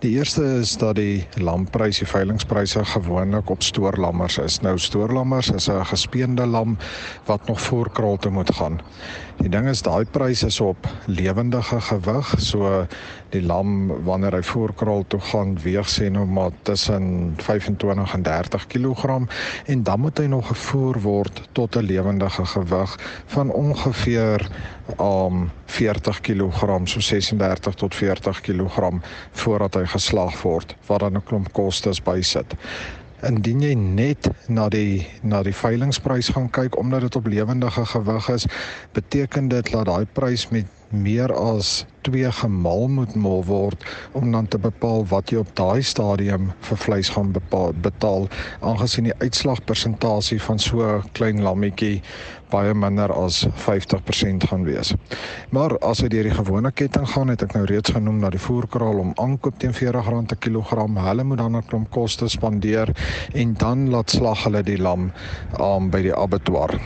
Die 0.04 0.12
eerste 0.14 0.44
is 0.60 0.76
dat 0.78 0.96
die 0.96 1.26
lamprys, 1.42 1.98
die 1.98 2.06
veilingpryse 2.06 2.84
gewoonlik 2.94 3.50
op 3.50 3.62
stoorlammers 3.66 4.38
is. 4.38 4.60
Nou 4.62 4.78
stoorlammers 4.78 5.50
is 5.50 5.68
'n 5.68 5.84
gespeende 5.90 6.46
lam 6.46 6.78
wat 7.26 7.46
nog 7.46 7.60
voor 7.60 7.90
kraal 7.90 8.16
toe 8.16 8.30
moet 8.30 8.54
gaan. 8.54 8.80
Die 9.42 9.48
ding 9.48 9.68
is 9.68 9.82
daai 9.82 10.04
pryse 10.04 10.46
is 10.46 10.60
op 10.60 10.86
lewendige 11.06 11.80
gewig, 11.80 12.34
so 12.38 12.86
die 13.32 13.42
lam 13.42 13.88
wanneer 14.04 14.36
hy 14.36 14.42
voor 14.42 14.74
kraal 14.76 15.04
toe 15.08 15.20
gaan 15.20 15.56
weeg 15.64 15.88
sê 15.88 16.10
nou 16.12 16.26
maar 16.26 16.50
tussen 16.62 17.34
25 17.36 18.14
en 18.14 18.22
30 18.22 18.66
kg 18.66 19.16
en 19.66 19.82
dan 19.82 20.00
moet 20.00 20.18
hy 20.18 20.26
nog 20.26 20.46
gevoer 20.46 21.00
word 21.00 21.42
tot 21.52 21.76
'n 21.76 21.88
lewendige 21.88 22.44
gewig 22.44 22.98
van 23.26 23.50
ongeveer 23.50 24.11
ongeveer 24.18 24.48
um 24.98 25.50
40 25.66 26.20
kg 26.20 26.80
so 26.84 27.00
36 27.00 27.74
tot 27.74 27.94
40 27.94 28.40
kg 28.40 29.00
voordat 29.32 29.74
hy 29.74 29.86
geslag 29.86 30.42
word 30.42 30.74
wat 30.86 31.00
dan 31.00 31.16
'n 31.16 31.24
klomp 31.24 31.52
kostes 31.52 32.02
bysit. 32.02 32.54
Indien 33.22 33.60
jy 33.62 33.74
net 33.74 34.28
na 34.48 34.68
die 34.68 35.06
na 35.22 35.42
die 35.42 35.54
veilingprys 35.54 36.28
gaan 36.28 36.50
kyk 36.50 36.78
omdat 36.78 37.00
dit 37.00 37.16
op 37.16 37.26
lewendige 37.26 37.86
gewig 37.86 38.28
is, 38.28 38.46
beteken 38.92 39.48
dit 39.48 39.70
dat 39.70 39.86
daai 39.86 40.06
prys 40.12 40.48
met 40.48 40.66
meer 40.92 41.32
as 41.32 41.84
2 42.06 42.32
gemaal 42.32 42.88
moet 42.88 43.14
mal 43.14 43.44
word 43.46 43.84
om 44.18 44.32
dan 44.32 44.48
te 44.48 44.58
bepaal 44.58 45.06
wat 45.10 45.30
jy 45.30 45.40
op 45.42 45.50
daai 45.58 45.82
stadium 45.82 46.50
vir 46.68 46.80
vleis 46.84 47.10
gaan 47.14 47.32
bepaal, 47.32 47.72
betaal 47.84 48.28
aangesien 48.60 49.10
die 49.10 49.18
uitslagpersentasie 49.22 50.40
van 50.42 50.58
so 50.58 51.02
klein 51.12 51.42
lammetjie 51.42 52.02
baie 52.52 52.74
minder 52.76 53.12
as 53.16 53.42
50% 53.64 54.44
gaan 54.50 54.66
wees. 54.68 54.92
Maar 55.56 55.78
as 55.88 56.02
jy 56.04 56.10
deur 56.12 56.28
die 56.28 56.36
gewone 56.36 56.72
ketting 56.76 57.08
gaan, 57.14 57.32
het 57.32 57.44
ek 57.46 57.56
nou 57.56 57.64
reeds 57.70 57.94
genoem 57.96 58.20
dat 58.24 58.36
die 58.36 58.44
voerkraal 58.44 59.00
om 59.06 59.16
aankoop 59.22 59.58
teen 59.62 59.72
R40 59.72 60.28
per 60.34 60.40
kilogram, 60.46 61.00
hulle 61.06 61.24
moet 61.24 61.40
dan 61.40 61.56
'n 61.56 61.66
klomp 61.70 61.90
koste 61.90 62.28
spandeer 62.28 62.92
en 63.32 63.54
dan 63.54 63.90
laat 63.90 64.10
slag 64.10 64.44
hulle 64.44 64.62
die 64.62 64.78
lam 64.78 65.12
aan 65.58 65.84
um, 65.88 65.90
by 65.90 66.02
die 66.02 66.14
abattoir. 66.14 66.76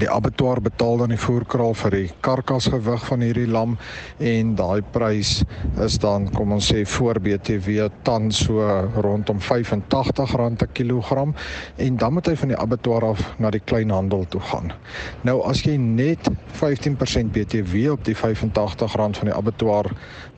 Die 0.00 0.08
abattoir 0.08 0.60
betaal 0.64 1.02
dan 1.02 1.10
die 1.12 1.20
voerkraal 1.20 1.74
vir 1.76 1.92
die 1.92 2.06
karkasgewig 2.24 3.02
van 3.10 3.20
hierdie 3.20 3.48
lam 3.50 3.74
en 4.24 4.54
daai 4.56 4.80
prys 4.94 5.42
is 5.84 5.98
dan 6.00 6.30
kom 6.32 6.54
ons 6.56 6.70
sê 6.72 6.86
voor 6.94 7.20
BTW 7.20 7.90
tans 8.06 8.40
so 8.46 8.64
rondom 9.04 9.42
R85 9.44 10.56
per 10.56 10.70
kilogram 10.72 11.34
en 11.76 12.00
dan 12.00 12.16
moet 12.16 12.30
hy 12.32 12.36
van 12.40 12.54
die 12.54 12.58
abattoir 12.64 13.04
af 13.10 13.20
na 13.36 13.50
die 13.52 13.60
kleinhandel 13.60 14.24
toe 14.32 14.40
gaan. 14.48 14.72
Nou 15.28 15.42
as 15.44 15.60
jy 15.66 15.76
net 15.76 16.30
15% 16.56 17.34
BTW 17.36 17.92
op 17.92 18.08
die 18.08 18.16
R85 18.16 18.96
van 18.96 19.28
die 19.28 19.36
abattoir 19.36 19.92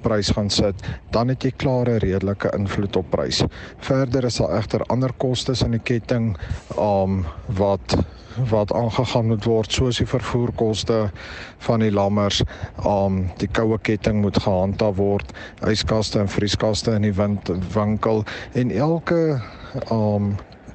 prys 0.04 0.30
gaan 0.36 0.50
sit, 0.52 0.84
dan 1.14 1.32
het 1.32 1.44
jy 1.44 1.52
klare 1.56 1.98
redelike 2.04 2.52
invloed 2.56 2.96
op 3.00 3.08
prys. 3.14 3.42
Verder 3.84 4.28
is 4.28 4.40
daar 4.40 4.56
egter 4.58 4.84
ander 4.92 5.12
kostes 5.18 5.64
in 5.66 5.76
die 5.78 5.82
ketting 5.82 6.34
um 6.78 7.24
wat 7.60 7.96
wat 8.50 8.72
aangegaan 8.74 9.28
moet 9.30 9.44
word 9.46 9.70
soos 9.72 10.00
die 10.00 10.08
vervoerkoste 10.10 10.96
van 11.66 11.84
die 11.84 11.92
lammers, 11.94 12.40
um 12.82 13.20
die 13.38 13.46
koue 13.46 13.78
ketting 13.86 14.24
moet 14.24 14.40
gehandhaaf 14.42 14.96
word, 14.98 15.30
yskaste 15.70 16.18
en 16.24 16.32
vrieskaste 16.32 16.96
in 16.98 17.06
die 17.06 17.14
wind, 17.14 17.52
winkel 17.76 18.24
en 18.58 18.74
elke 18.74 19.38
um 19.94 20.34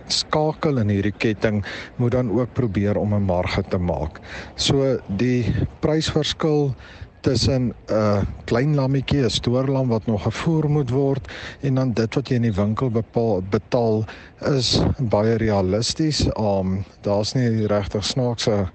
skakel 0.10 0.82
in 0.82 0.90
hierdie 0.90 1.14
ketting 1.14 1.62
moet 2.00 2.16
dan 2.16 2.32
ook 2.34 2.54
probeer 2.58 2.98
om 2.98 3.14
'n 3.14 3.28
marge 3.28 3.64
te 3.70 3.78
maak. 3.78 4.20
So 4.56 4.98
die 5.08 5.54
prysverskil 5.80 6.74
tussen 7.22 7.68
'n 7.68 7.74
uh, 7.92 8.22
klein 8.46 8.76
lammetjie, 8.76 9.24
'n 9.24 9.30
stoorlam 9.30 9.88
wat 9.88 10.06
nog 10.06 10.24
gevoer 10.24 10.70
moet 10.70 10.90
word 10.90 11.32
en 11.62 11.76
dan 11.76 11.94
dit 11.94 12.16
wat 12.16 12.28
jy 12.30 12.36
in 12.36 12.48
die 12.48 12.54
winkel 12.54 12.90
bepaal, 12.90 13.42
betaal 13.50 14.06
is 14.40 14.80
baie 14.98 15.36
realisties. 15.36 16.28
Um 16.38 16.84
daar's 17.02 17.34
nie 17.34 17.68
regtig 17.68 18.06
snaakse 18.06 18.70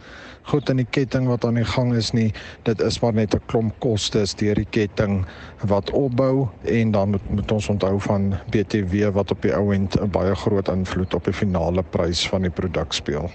goed 0.45 0.69
in 0.69 0.83
die 0.83 0.89
ketting 0.91 1.27
wat 1.29 1.45
aan 1.45 1.55
die 1.55 1.65
gang 1.65 1.95
is 1.97 2.13
nie. 2.13 2.33
Dit 2.63 2.81
is 2.81 3.01
maar 3.01 3.15
net 3.15 3.35
'n 3.35 3.41
klomp 3.47 3.75
kostes 3.79 4.35
deur 4.35 4.55
die 4.55 4.69
ketting 4.71 5.25
wat 5.65 5.91
opbou 5.91 6.49
en 6.63 6.91
dan 6.91 7.11
moet, 7.11 7.31
moet 7.31 7.53
ons 7.53 7.69
onthou 7.69 8.01
van 8.01 8.35
BTW 8.51 9.11
wat 9.13 9.31
op 9.31 9.43
die 9.43 9.55
ou 9.55 9.73
end 9.75 10.01
'n 10.01 10.11
baie 10.11 10.35
groot 10.35 10.69
invloed 10.69 11.15
op 11.15 11.25
die 11.25 11.33
finale 11.33 11.83
prys 11.83 12.29
van 12.29 12.43
die 12.43 12.51
produk 12.51 12.93
speel. 12.93 13.31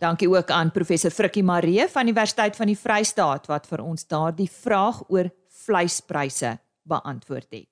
Dankie 0.00 0.30
ook 0.32 0.48
aan 0.50 0.72
professor 0.72 1.10
Frikkie 1.10 1.42
Maree 1.44 1.88
van 1.88 2.08
Universiteit 2.08 2.56
van 2.56 2.66
die 2.66 2.78
Vrystaat 2.78 3.46
wat 3.50 3.66
vir 3.68 3.82
ons 3.84 4.06
daardie 4.08 4.48
vraag 4.48 5.02
oor 5.12 5.28
vleispryse 5.66 6.58
beantwoord 6.88 7.52
het. 7.52 7.68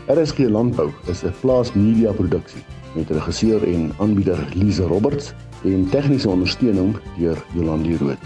RSG 0.07 0.39
Landbou 0.39 0.91
is 1.07 1.23
'n 1.23 1.35
Plaas 1.41 1.73
Media 1.73 2.13
produksie 2.13 2.65
met 2.95 3.11
regisseur 3.11 3.75
en 3.75 3.93
aanbieder 3.99 4.49
Lize 4.55 4.83
Roberts 4.83 5.33
en 5.65 5.91
tegniese 5.91 6.29
ondersteuning 6.29 6.97
deur 7.19 7.45
Jolande 7.55 7.97
Rooi. 7.97 8.17